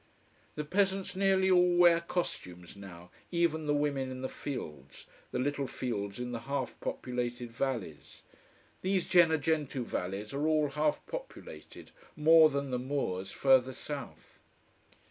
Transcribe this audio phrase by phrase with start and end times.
[0.55, 5.67] The peasants nearly all wear costumes now, even the women in the fields: the little
[5.67, 8.23] fields in the half populated valleys.
[8.81, 14.39] These Gennargentu valleys are all half populated, more than the moors further south.